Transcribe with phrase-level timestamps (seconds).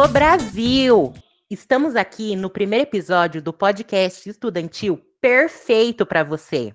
[0.00, 1.12] Alô Brasil!
[1.50, 6.72] Estamos aqui no primeiro episódio do podcast estudantil perfeito para você.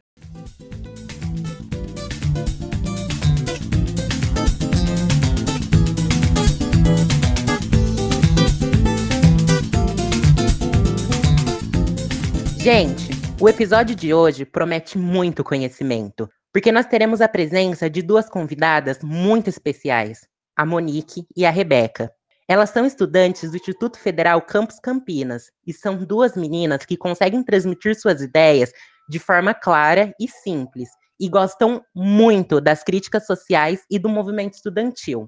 [12.60, 13.10] Gente,
[13.42, 19.00] o episódio de hoje promete muito conhecimento, porque nós teremos a presença de duas convidadas
[19.02, 22.14] muito especiais, a Monique e a Rebeca.
[22.48, 28.00] Elas são estudantes do Instituto Federal Campus Campinas e são duas meninas que conseguem transmitir
[28.00, 28.72] suas ideias
[29.10, 30.90] de forma clara e simples
[31.20, 35.28] e gostam muito das críticas sociais e do movimento estudantil.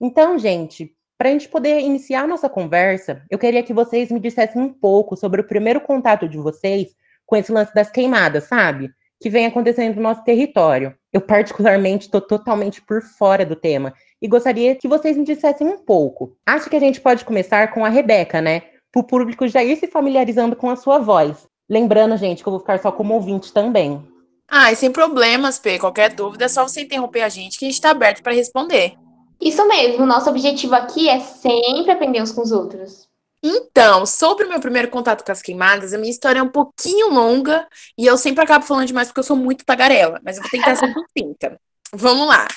[0.00, 4.20] Então, gente, para a gente poder iniciar a nossa conversa, eu queria que vocês me
[4.20, 6.88] dissessem um pouco sobre o primeiro contato de vocês
[7.24, 8.90] com esse lance das queimadas, sabe?
[9.20, 10.94] Que vem acontecendo no nosso território.
[11.12, 15.78] Eu, particularmente, estou totalmente por fora do tema e gostaria que vocês me dissessem um
[15.78, 16.36] pouco.
[16.46, 18.62] Acho que a gente pode começar com a Rebeca, né?
[18.90, 21.46] Para o público já ir se familiarizando com a sua voz.
[21.68, 24.02] Lembrando, gente, que eu vou ficar só como ouvinte também.
[24.48, 25.78] Ah, e sem problemas, P.
[25.78, 28.94] Qualquer dúvida é só você interromper a gente que a gente está aberto para responder.
[29.40, 33.06] Isso mesmo, nosso objetivo aqui é sempre aprender uns com os outros.
[33.42, 37.10] Então, sobre o meu primeiro contato com as queimadas, a minha história é um pouquinho
[37.10, 40.50] longa e eu sempre acabo falando demais porque eu sou muito tagarela, mas eu vou
[40.50, 41.60] tentar ser sucinta.
[41.94, 42.48] Vamos lá.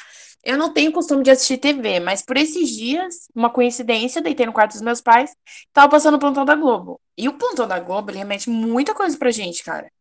[0.43, 4.53] Eu não tenho costume de assistir TV, mas por esses dias, uma coincidência, deitei no
[4.53, 5.35] quarto dos meus pais,
[5.71, 6.99] tava passando o plantão da Globo.
[7.15, 9.91] E o plantão da Globo, ele remete muita coisa pra gente, cara.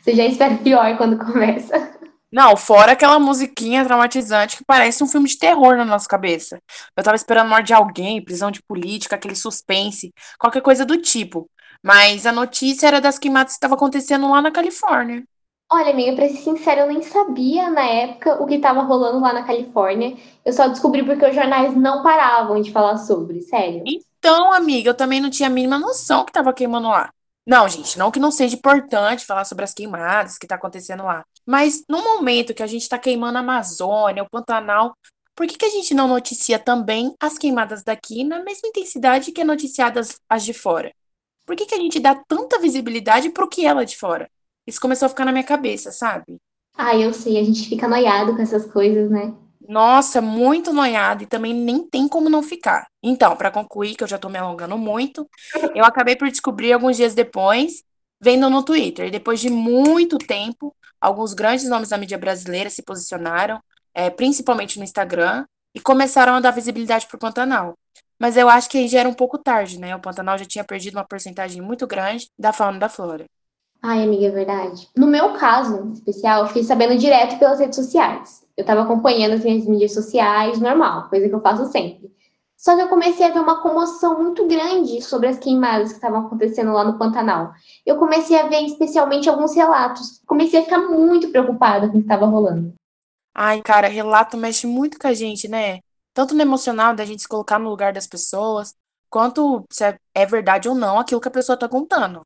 [0.00, 2.00] Você já espera pior quando começa.
[2.32, 6.58] Não, fora aquela musiquinha traumatizante que parece um filme de terror na nossa cabeça.
[6.96, 11.48] Eu tava esperando morte de alguém, prisão de política, aquele suspense, qualquer coisa do tipo.
[11.82, 15.22] Mas a notícia era das queimadas que estavam acontecendo lá na Califórnia.
[15.74, 19.32] Olha, amiga, pra ser sincera, eu nem sabia na época o que estava rolando lá
[19.32, 20.14] na Califórnia.
[20.44, 23.82] Eu só descobri porque os jornais não paravam de falar sobre, sério.
[23.86, 27.10] Então, amiga, eu também não tinha a mínima noção que estava queimando lá.
[27.46, 31.24] Não, gente, não que não seja importante falar sobre as queimadas que tá acontecendo lá.
[31.46, 34.94] Mas no momento que a gente tá queimando a Amazônia, o Pantanal,
[35.34, 39.40] por que, que a gente não noticia também as queimadas daqui na mesma intensidade que
[39.40, 40.92] é noticiadas as de fora?
[41.46, 44.30] Por que, que a gente dá tanta visibilidade pro que ela de fora?
[44.66, 46.38] Isso começou a ficar na minha cabeça, sabe?
[46.74, 49.34] Ah, eu sei, a gente fica noiado com essas coisas, né?
[49.68, 52.86] Nossa, muito noiado e também nem tem como não ficar.
[53.02, 55.28] Então, para concluir, que eu já tô me alongando muito,
[55.74, 57.82] eu acabei por descobrir alguns dias depois,
[58.20, 59.10] vendo no Twitter.
[59.10, 63.60] Depois de muito tempo, alguns grandes nomes da mídia brasileira se posicionaram,
[63.94, 67.78] é, principalmente no Instagram, e começaram a dar visibilidade pro Pantanal.
[68.18, 69.94] Mas eu acho que aí já era um pouco tarde, né?
[69.96, 73.26] O Pantanal já tinha perdido uma porcentagem muito grande da fauna e da flora.
[73.82, 74.88] Ai, amiga, é verdade.
[74.96, 78.46] No meu caso especial, eu fiquei sabendo direto pelas redes sociais.
[78.56, 82.12] Eu tava acompanhando as minhas mídias sociais, normal, coisa que eu faço sempre.
[82.56, 86.26] Só que eu comecei a ver uma comoção muito grande sobre as queimadas que estavam
[86.26, 87.52] acontecendo lá no Pantanal.
[87.84, 90.20] Eu comecei a ver especialmente alguns relatos.
[90.28, 92.72] Comecei a ficar muito preocupada com o que estava rolando.
[93.34, 95.80] Ai, cara, relato mexe muito com a gente, né?
[96.14, 98.76] Tanto no emocional da gente se colocar no lugar das pessoas,
[99.10, 102.24] quanto se é, é verdade ou não aquilo que a pessoa tá contando.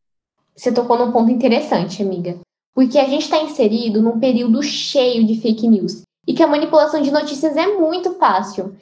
[0.57, 2.39] Você tocou num ponto interessante, amiga.
[2.75, 7.01] Porque a gente está inserido num período cheio de fake news e que a manipulação
[7.01, 8.75] de notícias é muito fácil.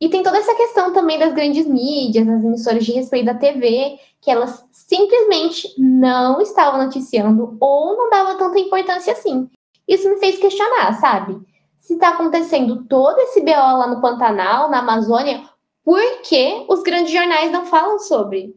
[0.00, 3.98] E tem toda essa questão também das grandes mídias, das emissoras de respeito da TV,
[4.20, 9.48] que elas simplesmente não estavam noticiando ou não davam tanta importância assim.
[9.88, 11.38] Isso me fez questionar, sabe?
[11.78, 15.42] Se está acontecendo todo esse BO lá no Pantanal, na Amazônia,
[15.84, 18.54] por que os grandes jornais não falam sobre?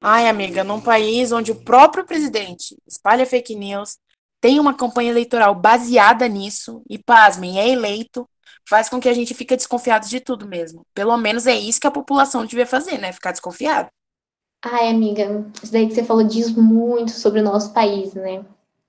[0.00, 3.98] Ai, amiga, num país onde o próprio presidente espalha fake news,
[4.40, 8.28] tem uma campanha eleitoral baseada nisso, e pasmem, é eleito,
[8.68, 10.86] faz com que a gente fique desconfiado de tudo mesmo.
[10.94, 13.12] Pelo menos é isso que a população devia fazer, né?
[13.12, 13.88] Ficar desconfiado.
[14.62, 18.44] Ai, amiga, isso daí que você falou diz muito sobre o nosso país, né?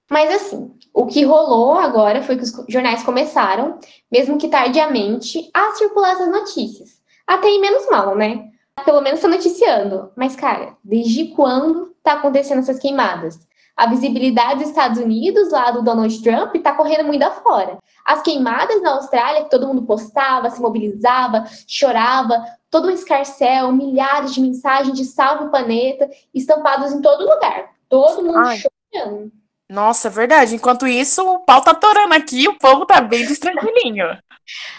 [0.09, 3.79] Mas assim, o que rolou agora foi que os jornais começaram,
[4.12, 7.00] mesmo que tardiamente, a circular essas notícias.
[7.27, 8.50] Até aí menos mal, né?
[8.83, 10.11] Pelo menos tá noticiando.
[10.15, 13.47] Mas, cara, desde quando tá acontecendo essas queimadas?
[13.75, 17.77] A visibilidade dos Estados Unidos, lá do Donald Trump, tá correndo muito afora.
[18.05, 24.33] As queimadas na Austrália, que todo mundo postava, se mobilizava, chorava, todo um escarcel, milhares
[24.33, 27.69] de mensagens de salve o planeta, estampados em todo lugar.
[27.87, 28.57] Todo mundo Ai.
[28.57, 29.31] chorando.
[29.69, 30.55] Nossa, verdade.
[30.55, 34.07] Enquanto isso, o pau tá torando aqui, o povo tá bem tranquilinho.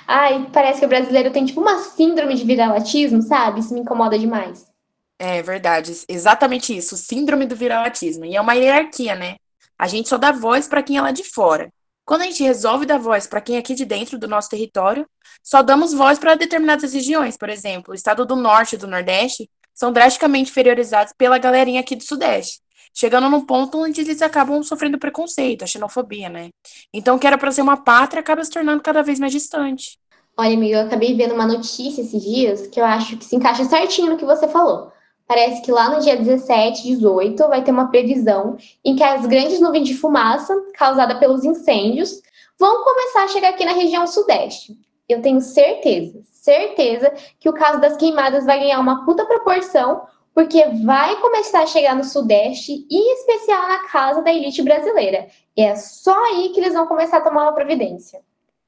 [0.07, 3.61] Ai, parece que o brasileiro tem tipo uma síndrome de viralatismo, sabe?
[3.61, 4.67] Isso me incomoda demais.
[5.19, 8.25] É verdade, exatamente isso, síndrome do viralatismo.
[8.25, 9.37] E é uma hierarquia, né?
[9.79, 11.71] A gente só dá voz para quem é lá de fora.
[12.05, 15.07] Quando a gente resolve dar voz para quem é aqui de dentro do nosso território,
[15.43, 17.37] só damos voz para determinadas regiões.
[17.37, 21.95] Por exemplo, o estado do norte e do nordeste são drasticamente inferiorizados pela galerinha aqui
[21.95, 22.61] do Sudeste.
[22.95, 26.49] Chegando num ponto onde eles acabam sofrendo preconceito, a xenofobia, né?
[26.93, 29.99] Então, que era para ser uma pátria acaba se tornando cada vez mais distante.
[30.37, 33.65] Olha, amigo, eu acabei vendo uma notícia esses dias que eu acho que se encaixa
[33.65, 34.91] certinho no que você falou.
[35.27, 39.61] Parece que lá no dia 17, 18, vai ter uma previsão em que as grandes
[39.61, 42.21] nuvens de fumaça causadas pelos incêndios
[42.59, 44.77] vão começar a chegar aqui na região sudeste.
[45.09, 50.03] Eu tenho certeza, certeza que o caso das queimadas vai ganhar uma puta proporção,
[50.35, 55.29] porque vai começar a chegar no sudeste e em especial na casa da elite brasileira.
[55.56, 58.21] E é só aí que eles vão começar a tomar uma providência.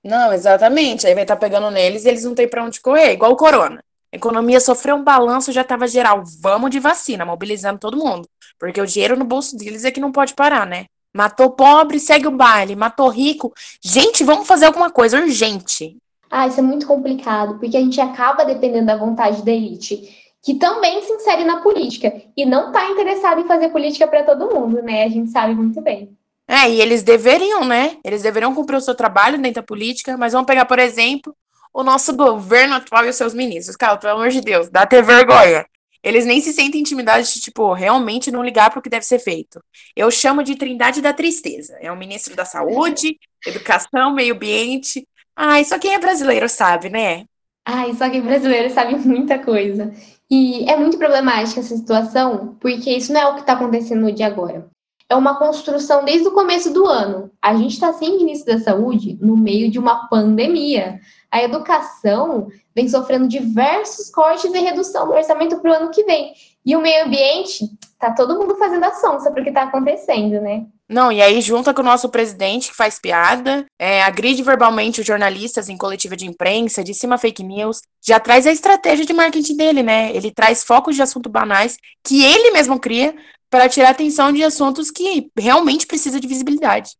[0.04, 1.06] Não, exatamente.
[1.06, 3.36] Aí vai estar tá pegando neles e eles não têm para onde correr, igual o
[3.36, 3.82] corona.
[4.12, 6.22] A economia sofreu um balanço, já estava geral.
[6.40, 8.28] Vamos de vacina, mobilizando todo mundo.
[8.58, 10.86] Porque o dinheiro no bolso deles é que não pode parar, né?
[11.14, 12.76] Matou pobre, segue o baile.
[12.76, 13.52] Matou rico.
[13.82, 15.96] Gente, vamos fazer alguma coisa urgente.
[16.30, 20.54] Ah, isso é muito complicado, porque a gente acaba dependendo da vontade da elite, que
[20.54, 24.82] também se insere na política e não está interessado em fazer política para todo mundo,
[24.82, 25.04] né?
[25.04, 26.16] A gente sabe muito bem.
[26.48, 27.96] É, e eles deveriam, né?
[28.04, 31.34] Eles deveriam cumprir o seu trabalho dentro da política, mas vamos pegar, por exemplo,
[31.72, 33.76] o nosso governo atual e os seus ministros.
[33.76, 35.64] Cara, pelo amor de Deus, dá até vergonha.
[36.02, 39.20] Eles nem se sentem intimidados de, tipo, realmente não ligar para o que deve ser
[39.20, 39.62] feito.
[39.94, 41.78] Eu chamo de trindade da tristeza.
[41.80, 43.16] É o ministro da saúde,
[43.46, 45.06] educação, meio ambiente.
[45.36, 47.24] Ai, só quem é brasileiro sabe, né?
[47.64, 49.92] Ai, só quem é brasileiro sabe muita coisa.
[50.30, 54.12] E é muito problemática essa situação, porque isso não é o que está acontecendo no
[54.12, 54.68] dia agora.
[55.08, 57.30] É uma construção desde o começo do ano.
[57.40, 61.00] A gente está sem ministro da saúde no meio de uma pandemia
[61.32, 66.34] a educação vem sofrendo diversos cortes e redução do orçamento para o ano que vem.
[66.64, 70.66] E o meio ambiente, tá todo mundo fazendo a sonsa que está acontecendo, né?
[70.92, 75.06] Não, e aí junta com o nosso presidente que faz piada, é, agride verbalmente os
[75.06, 79.56] jornalistas em coletiva de imprensa, de cima fake news, já traz a estratégia de marketing
[79.56, 80.14] dele, né?
[80.14, 83.14] Ele traz focos de assuntos banais que ele mesmo cria
[83.48, 86.90] para tirar atenção de assuntos que realmente precisa de visibilidade.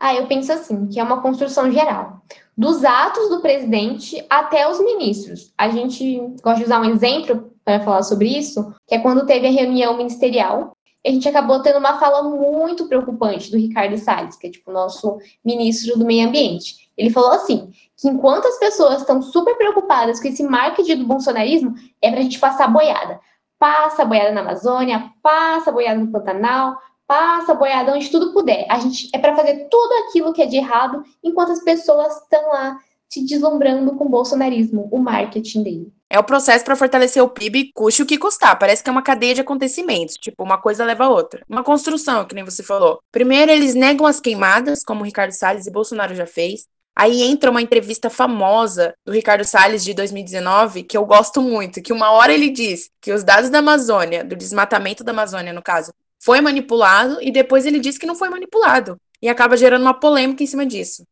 [0.00, 2.22] Ah, eu penso assim, que é uma construção geral
[2.56, 5.52] dos atos do presidente até os ministros.
[5.58, 9.46] A gente gosta de usar um exemplo para falar sobre isso, que é quando teve
[9.46, 10.76] a reunião ministerial.
[11.06, 15.18] A gente acabou tendo uma fala muito preocupante do Ricardo Salles, que é tipo nosso
[15.44, 16.90] ministro do Meio Ambiente.
[16.96, 21.74] Ele falou assim: que enquanto as pessoas estão super preocupadas com esse marketing do bolsonarismo,
[22.00, 23.20] é para a gente passar boiada.
[23.58, 28.66] Passa boiada na Amazônia, passa boiada no Pantanal, passa boiada onde tudo puder.
[28.70, 32.48] A gente é para fazer tudo aquilo que é de errado, enquanto as pessoas estão
[32.48, 32.78] lá
[33.14, 35.92] se deslumbrando com o bolsonarismo, o marketing dele.
[36.10, 38.58] É o processo para fortalecer o PIB, custe o que custar.
[38.58, 41.42] Parece que é uma cadeia de acontecimentos, tipo, uma coisa leva a outra.
[41.48, 43.00] Uma construção, que nem você falou.
[43.10, 46.66] Primeiro, eles negam as queimadas, como Ricardo Salles e Bolsonaro já fez.
[46.96, 51.92] Aí entra uma entrevista famosa do Ricardo Salles de 2019, que eu gosto muito, que
[51.92, 55.92] uma hora ele diz que os dados da Amazônia, do desmatamento da Amazônia, no caso,
[56.20, 58.96] foi manipulado e depois ele disse que não foi manipulado.
[59.20, 61.04] E acaba gerando uma polêmica em cima disso.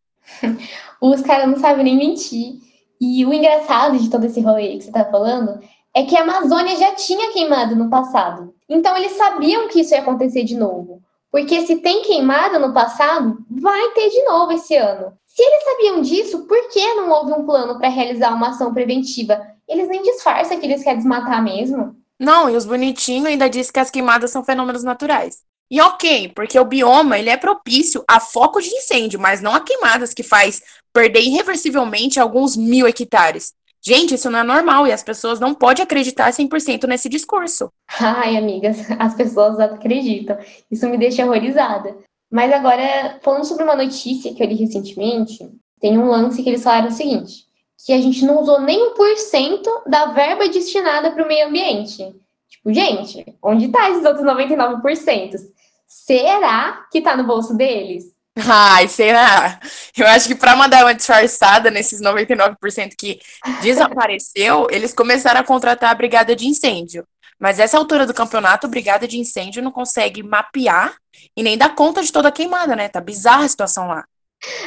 [1.00, 2.60] Os caras não sabem nem mentir.
[3.00, 5.60] E o engraçado de todo esse rolê que você tá falando
[5.94, 8.54] é que a Amazônia já tinha queimado no passado.
[8.68, 11.02] Então eles sabiam que isso ia acontecer de novo.
[11.30, 15.12] Porque se tem queimada no passado, vai ter de novo esse ano.
[15.26, 19.40] Se eles sabiam disso, por que não houve um plano para realizar uma ação preventiva?
[19.66, 21.96] Eles nem disfarçam que eles querem desmatar mesmo.
[22.20, 25.38] Não, e os bonitinhos ainda dizem que as queimadas são fenômenos naturais.
[25.72, 29.60] E ok, porque o bioma ele é propício a foco de incêndio, mas não a
[29.60, 30.62] queimadas que faz
[30.92, 33.54] perder irreversivelmente alguns mil hectares.
[33.80, 37.72] Gente, isso não é normal e as pessoas não podem acreditar 100% nesse discurso.
[37.98, 40.36] Ai, amigas, as pessoas acreditam.
[40.70, 41.96] Isso me deixa horrorizada.
[42.30, 45.50] Mas agora, falando sobre uma notícia que eu li recentemente,
[45.80, 47.46] tem um lance que eles falaram o seguinte:
[47.86, 52.14] que a gente não usou nem 1% da verba destinada para o meio ambiente.
[52.46, 55.51] Tipo, gente, onde está esses outros 99%?
[55.92, 58.04] Será que está no bolso deles?
[58.48, 59.60] Ai, será?
[59.94, 63.20] Eu acho que para mandar uma disfarçada nesses 99% que
[63.60, 67.06] desapareceu, eles começaram a contratar a brigada de incêndio.
[67.38, 70.94] Mas essa altura do campeonato, a brigada de incêndio não consegue mapear
[71.36, 72.88] e nem dar conta de toda a queimada, né?
[72.88, 74.04] Tá bizarra a situação lá.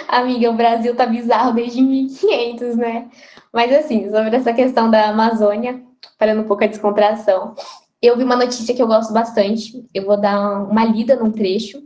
[0.08, 3.10] Amiga, o Brasil tá bizarro desde 1500, né?
[3.52, 5.82] Mas assim, sobre essa questão da Amazônia,
[6.20, 7.56] parando um pouco a descontração,
[8.06, 11.82] eu vi uma notícia que eu gosto bastante, eu vou dar uma lida num trecho,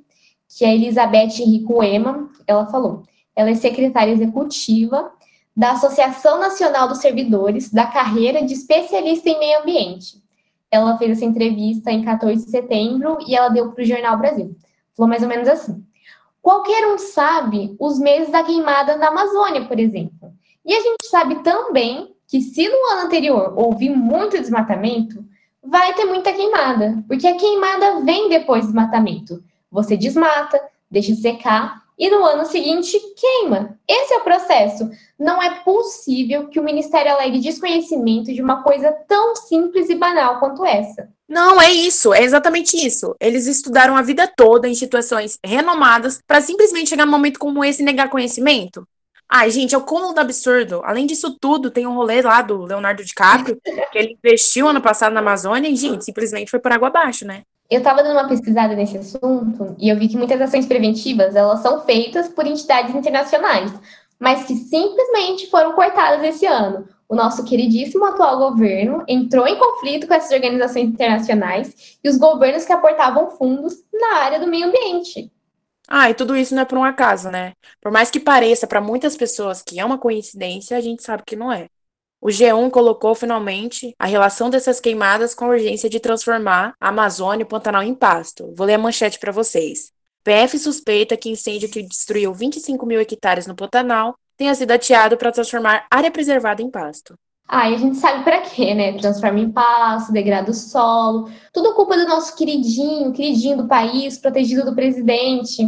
[0.47, 3.03] que a Elizabeth Henrico Ema, ela falou,
[3.35, 5.11] ela é secretária executiva
[5.55, 10.21] da Associação Nacional dos Servidores da carreira de especialista em meio ambiente.
[10.71, 14.55] Ela fez essa entrevista em 14 de setembro e ela deu para o Jornal Brasil.
[14.95, 15.83] Falou mais ou menos assim:
[16.41, 20.33] Qualquer um sabe os meses da queimada na Amazônia, por exemplo.
[20.65, 25.25] E a gente sabe também que se no ano anterior houve muito desmatamento,
[25.69, 29.43] vai ter muita queimada, porque a queimada vem depois do desmatamento.
[29.71, 30.59] Você desmata,
[30.89, 33.77] deixa secar e no ano seguinte queima.
[33.87, 34.89] Esse é o processo.
[35.19, 40.39] Não é possível que o Ministério alegue desconhecimento de uma coisa tão simples e banal
[40.39, 41.09] quanto essa.
[41.27, 43.13] Não, é isso, é exatamente isso.
[43.19, 47.81] Eles estudaram a vida toda em situações renomadas para simplesmente chegar num momento como esse
[47.83, 48.87] e negar conhecimento.
[49.31, 50.81] Ai, gente, é o cúmulo do absurdo.
[50.83, 53.59] Além disso tudo, tem um rolê lá do Leonardo DiCaprio,
[53.91, 57.43] que ele investiu ano passado na Amazônia e, gente, simplesmente foi por água abaixo, né?
[57.69, 61.59] Eu estava dando uma pesquisada nesse assunto e eu vi que muitas ações preventivas elas
[61.59, 63.71] são feitas por entidades internacionais,
[64.19, 66.87] mas que simplesmente foram cortadas esse ano.
[67.07, 72.65] O nosso queridíssimo atual governo entrou em conflito com essas organizações internacionais e os governos
[72.65, 75.31] que aportavam fundos na área do meio ambiente.
[75.91, 77.53] Ah, e tudo isso não é por um acaso, né?
[77.81, 81.35] Por mais que pareça para muitas pessoas que é uma coincidência, a gente sabe que
[81.35, 81.67] não é.
[82.21, 87.43] O G1 colocou finalmente a relação dessas queimadas com a urgência de transformar a Amazônia
[87.43, 88.53] e o Pantanal em pasto.
[88.55, 89.91] Vou ler a manchete para vocês.
[90.23, 95.31] PF suspeita que incêndio que destruiu 25 mil hectares no Pantanal tenha sido ateado para
[95.31, 97.17] transformar área preservada em pasto.
[97.51, 98.93] Ah, e a gente sabe para quê, né?
[98.93, 101.31] Transforma em pasto, degrada o solo.
[101.51, 105.63] Tudo culpa do nosso queridinho, queridinho do país, protegido do presidente.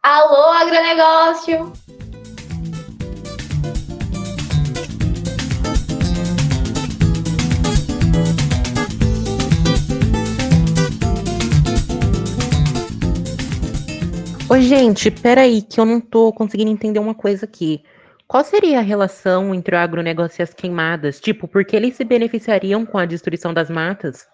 [0.00, 1.72] Alô, agronegócio!
[14.48, 17.82] Ô, gente, peraí, que eu não tô conseguindo entender uma coisa aqui.
[18.26, 21.20] Qual seria a relação entre o agronegócio e as queimadas?
[21.20, 24.26] Tipo, por que eles se beneficiariam com a destruição das matas?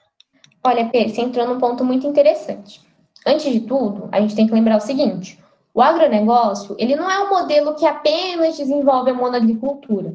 [0.62, 2.80] Olha, Pê, você entrou num ponto muito interessante.
[3.26, 5.38] Antes de tudo, a gente tem que lembrar o seguinte:
[5.74, 10.14] o agronegócio, ele não é um modelo que apenas desenvolve a monoagricultura.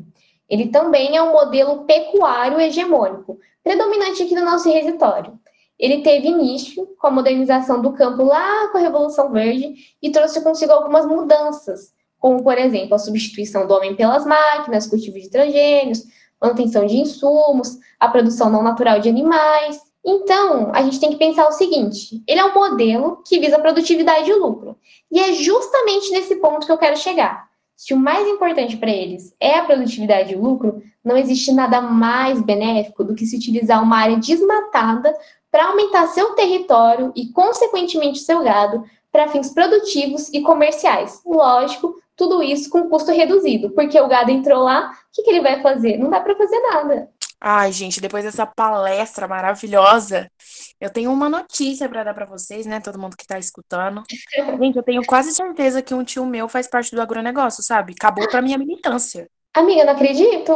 [0.50, 5.39] Ele também é um modelo pecuário hegemônico, predominante aqui no nosso território.
[5.77, 10.41] Ele teve início com a modernização do campo lá com a Revolução Verde e trouxe
[10.41, 11.94] consigo algumas mudanças,
[12.25, 16.05] como, por exemplo, a substituição do homem pelas máquinas, cultivo de transgênios,
[16.41, 19.79] manutenção de insumos, a produção não natural de animais.
[20.03, 24.27] Então, a gente tem que pensar o seguinte: ele é um modelo que visa produtividade
[24.27, 24.75] e lucro.
[25.12, 27.48] E é justamente nesse ponto que eu quero chegar.
[27.75, 31.79] Se o mais importante para eles é a produtividade e o lucro, não existe nada
[31.79, 35.15] mais benéfico do que se utilizar uma área desmatada
[35.51, 41.22] para aumentar seu território e, consequentemente, seu gado para fins produtivos e comerciais.
[41.24, 45.41] Lógico, tudo isso com custo reduzido, porque o gado entrou lá, o que, que ele
[45.41, 45.98] vai fazer?
[45.98, 47.10] Não dá para fazer nada.
[47.39, 50.31] Ai, gente, depois dessa palestra maravilhosa,
[50.79, 52.79] eu tenho uma notícia para dar para vocês, né?
[52.79, 54.03] Todo mundo que tá escutando.
[54.60, 57.93] Gente, eu tenho quase certeza que um tio meu faz parte do agronegócio, sabe?
[57.93, 59.29] Acabou pra minha militância.
[59.53, 60.53] Amiga, não acredito.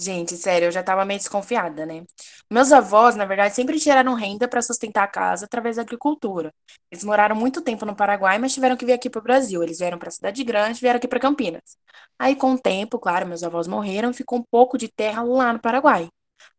[0.00, 2.04] Gente, sério, eu já tava meio desconfiada, né?
[2.48, 6.54] Meus avós, na verdade, sempre tiraram renda para sustentar a casa através da agricultura.
[6.88, 9.60] Eles moraram muito tempo no Paraguai, mas tiveram que vir aqui pro Brasil.
[9.60, 11.76] Eles vieram pra Cidade Grande, vieram aqui para Campinas.
[12.16, 15.58] Aí, com o tempo, claro, meus avós morreram, ficou um pouco de terra lá no
[15.60, 16.08] Paraguai.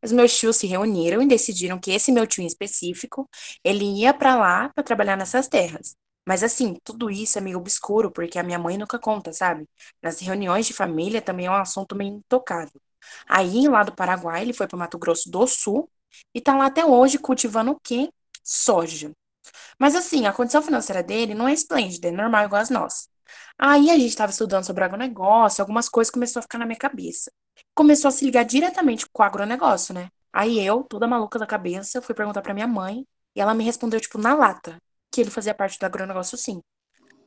[0.02, 3.30] Mas meus tios se reuniram e decidiram que esse meu tio em específico,
[3.64, 5.96] ele ia para lá para trabalhar nessas terras.
[6.28, 9.66] Mas assim, tudo isso é meio obscuro, porque a minha mãe nunca conta, sabe?
[10.04, 12.80] Nas reuniões de família também é um assunto meio intocável.
[13.28, 15.90] Aí, lá do Paraguai, ele foi para Mato Grosso do Sul
[16.34, 18.10] e tá lá até hoje cultivando o quê?
[18.44, 19.12] Soja.
[19.80, 23.10] Mas assim, a condição financeira dele não é esplêndida, é normal igual as nossas.
[23.58, 27.32] Aí a gente estava estudando sobre agronegócio, algumas coisas começou a ficar na minha cabeça.
[27.76, 30.10] Começou a se ligar diretamente com o agronegócio, né?
[30.32, 34.00] Aí eu, toda maluca da cabeça, fui perguntar para minha mãe e ela me respondeu,
[34.00, 34.78] tipo, na lata,
[35.12, 36.62] que ele fazia parte do agronegócio sim.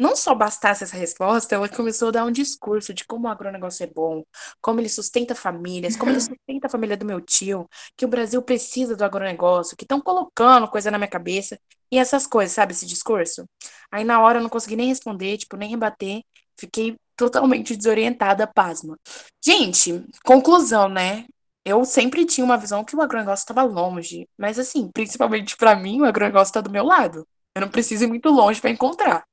[0.02, 3.84] Não só bastasse essa resposta, ela começou a dar um discurso de como o agronegócio
[3.84, 4.24] é bom,
[4.60, 8.42] como ele sustenta famílias, como ele sustenta a família do meu tio, que o Brasil
[8.42, 11.56] precisa do agronegócio, que estão colocando coisa na minha cabeça,
[11.88, 13.44] e essas coisas, sabe, esse discurso?
[13.92, 16.20] Aí na hora eu não consegui nem responder, tipo, nem rebater,
[16.58, 18.98] fiquei totalmente desorientada, pasma.
[19.44, 21.26] Gente, conclusão, né?
[21.64, 26.00] Eu sempre tinha uma visão que o agronegócio estava longe, mas assim, principalmente para mim,
[26.00, 27.24] o agronegócio está do meu lado.
[27.54, 29.24] Eu não preciso ir muito longe para encontrar.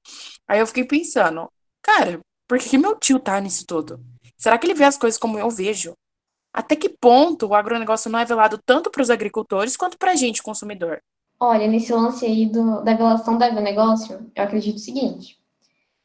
[0.50, 1.48] Aí eu fiquei pensando,
[1.80, 4.00] cara, por que, meu tio tá nisso tudo?
[4.36, 5.94] Será que ele vê as coisas como eu vejo?
[6.52, 10.16] Até que ponto o agronegócio não é velado tanto para os agricultores quanto para a
[10.16, 11.00] gente, consumidor?
[11.40, 15.38] Olha, nesse lance aí do, da velação do agronegócio, eu acredito o seguinte,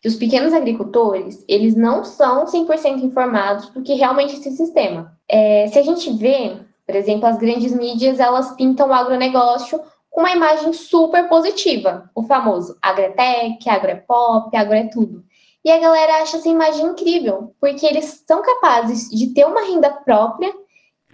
[0.02, 5.18] que os pequenos agricultores, eles não são 100% informados do que realmente é esse sistema.
[5.26, 9.80] É, se a gente vê, por exemplo, as grandes mídias, elas pintam o agronegócio
[10.14, 14.88] com uma imagem super positiva, o famoso agretech, agrepop, agro é.
[15.64, 19.90] E a galera acha essa imagem incrível, porque eles são capazes de ter uma renda
[19.90, 20.54] própria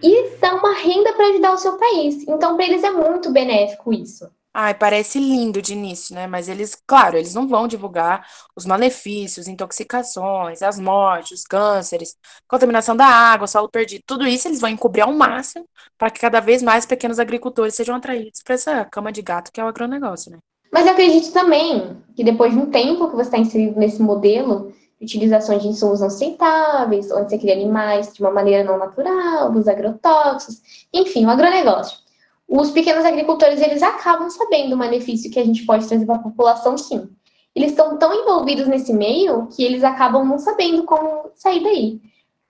[0.03, 2.29] e dá uma renda para ajudar o seu país.
[2.29, 4.31] Então, para eles é muito benéfico isso.
[4.53, 6.27] Ai, parece lindo de início, né?
[6.27, 8.27] Mas eles, claro, eles não vão divulgar
[8.57, 12.17] os malefícios, intoxicações, as mortes, os cânceres,
[12.49, 15.65] contaminação da água, solo perdido, tudo isso eles vão encobrir ao máximo
[15.97, 19.61] para que cada vez mais pequenos agricultores sejam atraídos para essa cama de gato que
[19.61, 20.39] é o agronegócio, né?
[20.73, 24.73] Mas eu acredito também que depois de um tempo que você está inserido nesse modelo
[24.99, 29.53] de utilização de insumos não aceitáveis, onde você cria animais de uma maneira não natural,
[29.53, 30.61] dos agrotóxicos,
[30.93, 32.10] enfim, o agronegócio
[32.51, 36.23] os pequenos agricultores eles acabam sabendo o benefício que a gente pode trazer para a
[36.23, 37.09] população, sim.
[37.55, 42.01] Eles estão tão envolvidos nesse meio que eles acabam não sabendo como sair daí.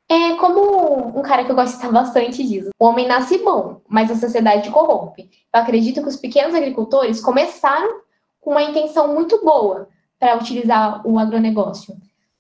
[0.08, 3.82] É como um cara que eu gosto de citar bastante diz: o homem nasce bom,
[3.86, 5.28] mas a sociedade corrompe.
[5.54, 8.00] Eu acredito que os pequenos agricultores começaram
[8.40, 9.86] com uma intenção muito boa
[10.18, 11.94] para utilizar o agronegócio.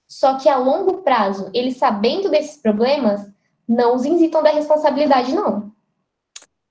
[0.08, 3.20] Só que a longo prazo, eles sabendo desses problemas,
[3.68, 5.70] não os isentam da responsabilidade, não.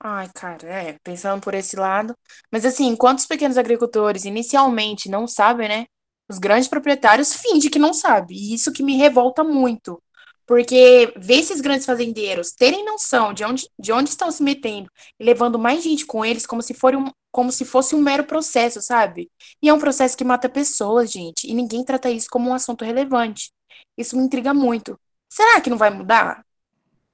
[0.02, 2.16] Ai, cara, é, pensando por esse lado.
[2.50, 5.86] Mas assim, enquanto os pequenos agricultores inicialmente não sabem, né?
[6.28, 8.36] Os grandes proprietários fingem que não sabem.
[8.36, 10.02] E isso que me revolta muito.
[10.46, 15.24] Porque ver esses grandes fazendeiros terem noção de onde, de onde estão se metendo e
[15.24, 18.80] levando mais gente com eles como se, for um, como se fosse um mero processo,
[18.80, 19.30] sabe?
[19.62, 21.46] E é um processo que mata pessoas, gente.
[21.48, 23.52] E ninguém trata isso como um assunto relevante.
[23.96, 24.98] Isso me intriga muito.
[25.28, 26.44] Será que não vai mudar?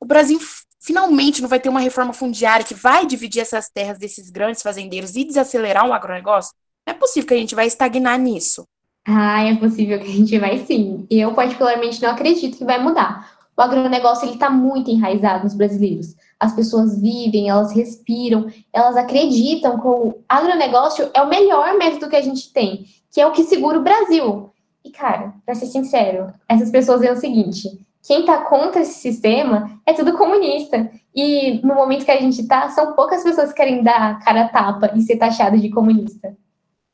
[0.00, 0.38] O Brasil
[0.86, 5.16] finalmente não vai ter uma reforma fundiária que vai dividir essas terras desses grandes fazendeiros
[5.16, 6.54] e desacelerar o agronegócio?
[6.86, 8.64] Não é possível que a gente vai estagnar nisso.
[9.04, 11.04] Ah, é possível que a gente vai sim.
[11.10, 13.36] Eu, particularmente, não acredito que vai mudar.
[13.56, 16.14] O agronegócio está muito enraizado nos brasileiros.
[16.38, 22.16] As pessoas vivem, elas respiram, elas acreditam que o agronegócio é o melhor método que
[22.16, 24.50] a gente tem, que é o que segura o Brasil.
[24.84, 27.68] E, cara, para ser sincero, essas pessoas é o seguinte:
[28.06, 30.90] quem está contra esse sistema é tudo comunista.
[31.14, 34.92] E no momento que a gente está, são poucas pessoas que querem dar cara tapa
[34.94, 36.36] e ser taxado de comunista.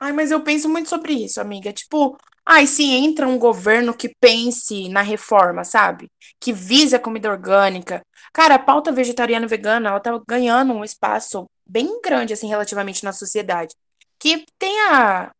[0.00, 1.72] Ai, mas eu penso muito sobre isso, amiga.
[1.72, 6.10] Tipo, ai, se entra um governo que pense na reforma, sabe?
[6.40, 8.02] Que vise a comida orgânica.
[8.32, 13.04] Cara, a pauta vegetariana e vegana, ela tá ganhando um espaço bem grande, assim, relativamente
[13.04, 13.74] na sociedade.
[14.18, 15.30] Que tenha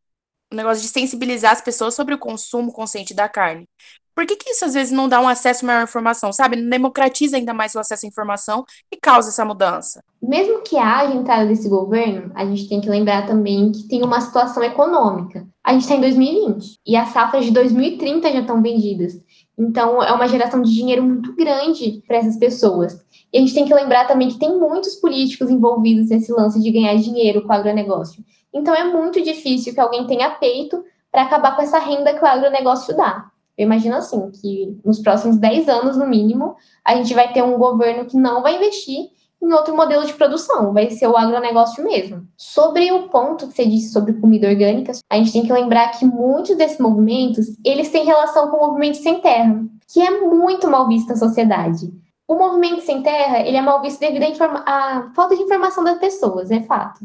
[0.52, 3.66] o negócio de sensibilizar as pessoas sobre o consumo consciente da carne.
[4.14, 6.56] Por que, que isso às vezes não dá um acesso maior à informação, sabe?
[6.56, 10.02] Não democratiza ainda mais o acesso à informação e causa essa mudança.
[10.22, 14.20] Mesmo que haja entrada desse governo, a gente tem que lembrar também que tem uma
[14.20, 15.46] situação econômica.
[15.64, 19.14] A gente está em 2020 e as safras de 2030 já estão vendidas.
[19.58, 23.04] Então, é uma geração de dinheiro muito grande para essas pessoas.
[23.32, 26.70] E a gente tem que lembrar também que tem muitos políticos envolvidos nesse lance de
[26.70, 28.24] ganhar dinheiro com o agronegócio.
[28.52, 32.26] Então, é muito difícil que alguém tenha peito para acabar com essa renda que o
[32.26, 33.30] agronegócio dá.
[33.56, 37.58] Eu imagino assim, que nos próximos 10 anos, no mínimo, a gente vai ter um
[37.58, 39.10] governo que não vai investir
[39.42, 42.26] em outro modelo de produção, vai ser o agronegócio mesmo.
[42.36, 46.04] Sobre o ponto que você disse sobre comida orgânica, a gente tem que lembrar que
[46.04, 50.86] muitos desses movimentos, eles têm relação com o movimento sem terra, que é muito mal
[50.86, 51.92] visto na sociedade.
[52.26, 55.98] O movimento sem terra, ele é mal visto devido à, à falta de informação das
[55.98, 57.04] pessoas, é fato.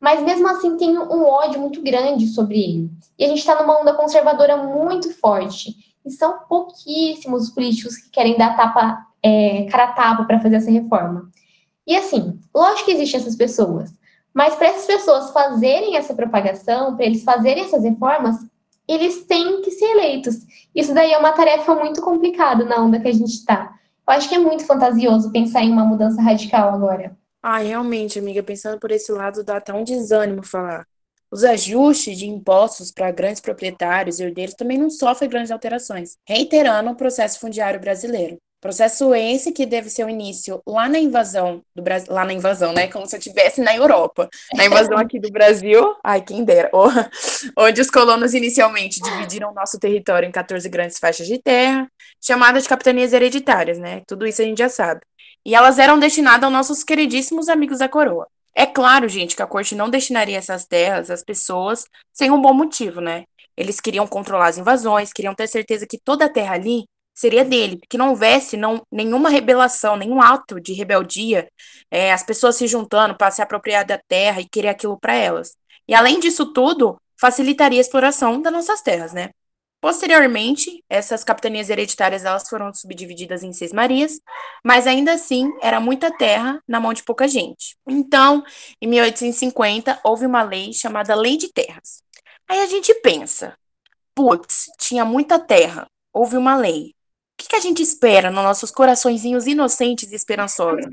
[0.00, 2.90] Mas mesmo assim tem um ódio muito grande sobre ele.
[3.18, 8.10] E a gente está numa onda conservadora muito forte e são pouquíssimos os políticos que
[8.10, 11.30] querem dar tapa, é, cara tapa para fazer essa reforma.
[11.86, 13.92] E assim, lógico que existem essas pessoas,
[14.34, 18.36] mas para essas pessoas fazerem essa propagação, para eles fazerem essas reformas,
[18.86, 20.36] eles têm que ser eleitos.
[20.74, 23.74] Isso daí é uma tarefa muito complicada na onda que a gente está.
[24.06, 27.16] Eu acho que é muito fantasioso pensar em uma mudança radical agora.
[27.48, 30.84] Ah, realmente, amiga, pensando por esse lado, dá até um desânimo falar.
[31.30, 36.90] Os ajustes de impostos para grandes proprietários e herdeiros também não sofrem grandes alterações, reiterando
[36.90, 38.36] o processo fundiário brasileiro.
[38.60, 42.72] Processo esse que deve ser o início lá na invasão do Brasil, lá na invasão,
[42.72, 42.88] né?
[42.88, 44.28] Como se eu estivesse na Europa.
[44.56, 46.68] Na invasão aqui do Brasil, ai, quem dera,
[47.56, 51.88] onde os colonos inicialmente dividiram nosso território em 14 grandes faixas de terra,
[52.20, 54.02] chamadas de capitanias hereditárias, né?
[54.04, 55.00] Tudo isso a gente já sabe.
[55.46, 58.26] E elas eram destinadas aos nossos queridíssimos amigos da coroa.
[58.52, 62.52] É claro, gente, que a corte não destinaria essas terras às pessoas sem um bom
[62.52, 63.22] motivo, né?
[63.56, 67.78] Eles queriam controlar as invasões, queriam ter certeza que toda a terra ali seria dele,
[67.88, 71.48] que não houvesse não, nenhuma rebelação, nenhum ato de rebeldia,
[71.92, 75.56] é, as pessoas se juntando para se apropriar da terra e querer aquilo para elas.
[75.86, 79.30] E além disso tudo, facilitaria a exploração das nossas terras, né?
[79.86, 84.20] Posteriormente, essas capitanias hereditárias elas foram subdivididas em seis marias,
[84.64, 87.76] mas ainda assim era muita terra na mão de pouca gente.
[87.86, 88.42] Então,
[88.82, 92.02] em 1850, houve uma lei chamada Lei de Terras.
[92.48, 93.56] Aí a gente pensa,
[94.12, 96.86] putz, tinha muita terra, houve uma lei.
[96.88, 96.92] O
[97.38, 100.84] que, que a gente espera nos nossos coraçõezinhos inocentes e esperançosos?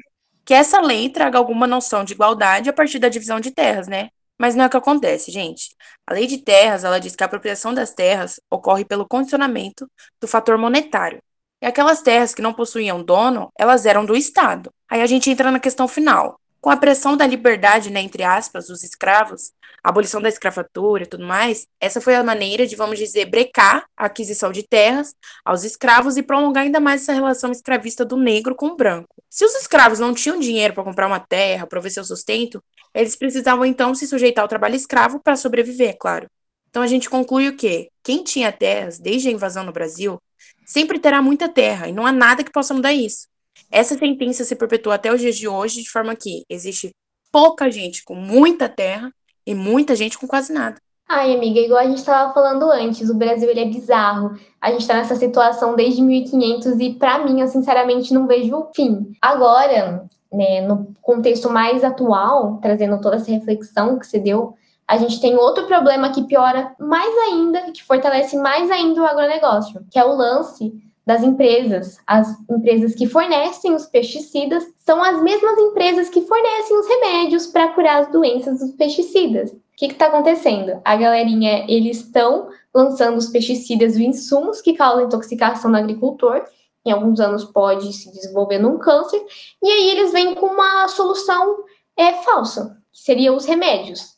[0.46, 4.10] que essa lei traga alguma noção de igualdade a partir da divisão de terras, né?
[4.44, 5.74] Mas não é o que acontece, gente.
[6.06, 10.28] A lei de terras, ela diz que a apropriação das terras ocorre pelo condicionamento do
[10.28, 11.24] fator monetário.
[11.62, 14.70] E aquelas terras que não possuíam dono, elas eram do Estado.
[14.90, 16.38] Aí a gente entra na questão final.
[16.60, 21.08] Com a pressão da liberdade, né, entre aspas, dos escravos, a abolição da escravatura e
[21.08, 25.64] tudo mais, essa foi a maneira de, vamos dizer, brecar a aquisição de terras aos
[25.64, 29.16] escravos e prolongar ainda mais essa relação escravista do negro com o branco.
[29.30, 33.66] Se os escravos não tinham dinheiro para comprar uma terra, prover seu sustento, eles precisavam
[33.66, 36.28] então se sujeitar ao trabalho escravo para sobreviver, claro.
[36.70, 37.90] Então a gente conclui o quê?
[38.04, 40.20] Quem tinha terras desde a invasão no Brasil
[40.66, 43.28] sempre terá muita terra e não há nada que possa mudar isso.
[43.72, 46.92] Essa sentença se perpetua até os dias de hoje, de forma que existe
[47.32, 49.12] pouca gente com muita terra
[49.46, 50.78] e muita gente com quase nada.
[51.08, 54.38] Ai, amiga, igual a gente estava falando antes, o Brasil ele é bizarro.
[54.60, 58.72] A gente está nessa situação desde 1500 e, para mim, eu sinceramente não vejo o
[58.74, 59.12] fim.
[59.22, 64.56] Agora, né, no contexto mais atual, trazendo toda essa reflexão que você deu,
[64.88, 69.86] a gente tem outro problema que piora mais ainda, que fortalece mais ainda o agronegócio,
[69.90, 70.74] que é o lance
[71.06, 71.98] das empresas.
[72.08, 77.70] As empresas que fornecem os pesticidas são as mesmas empresas que fornecem os remédios para
[77.70, 79.52] curar as doenças dos pesticidas.
[79.52, 80.80] O que está acontecendo?
[80.86, 86.44] A galerinha, eles estão lançando os pesticidas, os insumos que causam intoxicação no agricultor.
[86.86, 89.24] Em alguns anos pode se desenvolver num câncer.
[89.62, 91.64] E aí eles vêm com uma solução
[91.98, 94.14] é, falsa, que seria os remédios.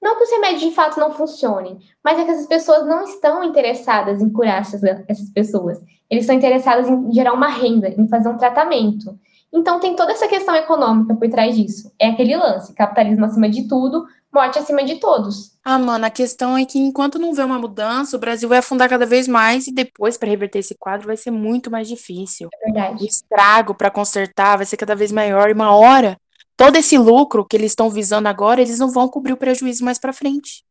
[0.00, 3.42] Não que os remédios de fato não funcionem, mas é que essas pessoas não estão
[3.42, 5.78] interessadas em curar essas, essas pessoas.
[6.08, 9.18] Eles estão interessados em gerar uma renda, em fazer um tratamento.
[9.52, 11.92] Então tem toda essa questão econômica por trás disso.
[11.98, 15.58] É aquele lance, capitalismo acima de tudo, morte acima de todos.
[15.64, 18.88] Ah, mano, a questão é que enquanto não vê uma mudança, o Brasil vai afundar
[18.88, 22.48] cada vez mais e depois para reverter esse quadro vai ser muito mais difícil.
[22.54, 23.04] É verdade.
[23.04, 26.18] O estrago para consertar vai ser cada vez maior e uma hora
[26.56, 29.98] todo esse lucro que eles estão visando agora, eles não vão cobrir o prejuízo mais
[29.98, 30.64] para frente.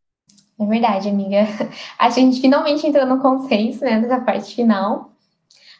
[0.60, 1.48] É verdade, amiga.
[1.98, 5.12] Acho que a gente finalmente entrou no consenso, né, dessa parte final.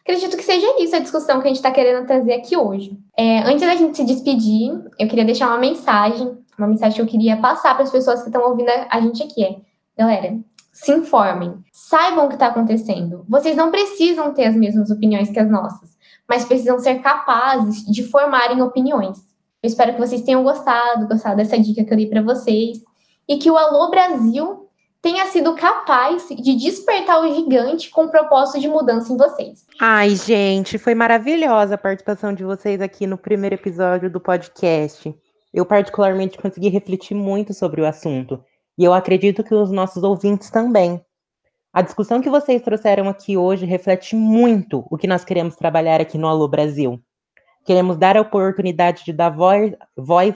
[0.02, 2.98] Acredito que seja isso a discussão que a gente está querendo trazer aqui hoje.
[3.18, 7.08] É, antes da gente se despedir, eu queria deixar uma mensagem, uma mensagem que eu
[7.08, 9.44] queria passar para as pessoas que estão ouvindo a gente aqui.
[9.44, 9.58] É,
[9.98, 10.40] galera,
[10.72, 13.26] se informem, saibam o que está acontecendo.
[13.28, 18.04] Vocês não precisam ter as mesmas opiniões que as nossas, mas precisam ser capazes de
[18.04, 19.18] formarem opiniões.
[19.62, 22.80] Eu espero que vocês tenham gostado, gostado dessa dica que eu dei para vocês
[23.28, 24.68] e que o Alô Brasil
[25.02, 29.66] tenha sido capaz de despertar o gigante com o propósito de mudança em vocês.
[29.80, 35.16] Ai, gente, foi maravilhosa a participação de vocês aqui no primeiro episódio do podcast.
[35.58, 38.44] Eu, particularmente, consegui refletir muito sobre o assunto
[38.78, 41.04] e eu acredito que os nossos ouvintes também.
[41.74, 46.16] A discussão que vocês trouxeram aqui hoje reflete muito o que nós queremos trabalhar aqui
[46.16, 47.02] no Alô Brasil.
[47.66, 49.74] Queremos dar a oportunidade de dar voz,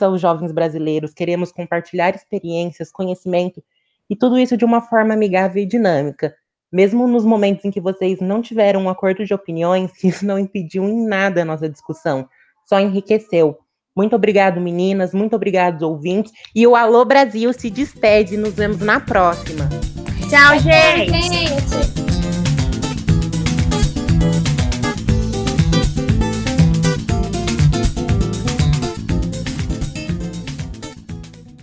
[0.01, 3.63] aos jovens brasileiros, queremos compartilhar experiências, conhecimento
[4.10, 6.36] e tudo isso de uma forma amigável e dinâmica.
[6.71, 10.84] Mesmo nos momentos em que vocês não tiveram um acordo de opiniões, isso não impediu
[10.84, 12.27] em nada a nossa discussão,
[12.65, 13.60] só enriqueceu.
[13.95, 16.32] Muito obrigado, meninas, muito obrigado, ouvintes.
[16.56, 19.67] E o Alô Brasil se despede, nos vemos na próxima.
[20.30, 21.12] Tchau, gente!
[21.12, 21.80] gente.